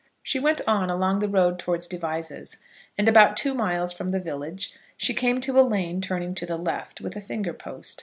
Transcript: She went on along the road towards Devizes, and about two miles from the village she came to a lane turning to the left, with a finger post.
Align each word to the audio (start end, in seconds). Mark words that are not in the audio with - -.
She 0.23 0.39
went 0.39 0.61
on 0.65 0.89
along 0.89 1.19
the 1.19 1.29
road 1.29 1.59
towards 1.59 1.85
Devizes, 1.85 2.57
and 2.97 3.07
about 3.07 3.37
two 3.37 3.53
miles 3.53 3.93
from 3.93 4.09
the 4.09 4.19
village 4.19 4.75
she 4.97 5.13
came 5.13 5.39
to 5.41 5.59
a 5.59 5.61
lane 5.61 6.01
turning 6.01 6.33
to 6.33 6.45
the 6.47 6.57
left, 6.57 7.01
with 7.01 7.15
a 7.15 7.21
finger 7.21 7.53
post. 7.53 7.99